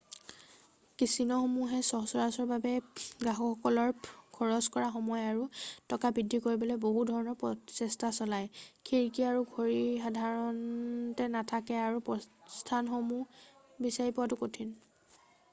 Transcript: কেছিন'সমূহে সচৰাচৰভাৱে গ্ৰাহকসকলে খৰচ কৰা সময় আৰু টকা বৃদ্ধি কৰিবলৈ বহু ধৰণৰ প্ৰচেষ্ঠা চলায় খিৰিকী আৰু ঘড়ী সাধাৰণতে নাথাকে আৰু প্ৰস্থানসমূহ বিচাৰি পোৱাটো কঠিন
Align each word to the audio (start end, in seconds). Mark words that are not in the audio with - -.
কেছিন'সমূহে 1.01 1.81
সচৰাচৰভাৱে 1.89 2.71
গ্ৰাহকসকলে 3.23 3.83
খৰচ 4.37 4.69
কৰা 4.77 4.87
সময় 4.95 5.25
আৰু 5.33 5.43
টকা 5.93 6.11
বৃদ্ধি 6.17 6.39
কৰিবলৈ 6.47 6.79
বহু 6.87 7.03
ধৰণৰ 7.11 7.37
প্ৰচেষ্ঠা 7.45 8.11
চলায় 8.21 8.49
খিৰিকী 8.91 9.27
আৰু 9.35 9.45
ঘড়ী 9.53 10.01
সাধাৰণতে 10.09 11.29
নাথাকে 11.37 11.79
আৰু 11.85 12.03
প্ৰস্থানসমূহ 12.11 13.87
বিচাৰি 13.89 14.17
পোৱাটো 14.21 14.43
কঠিন 14.45 14.77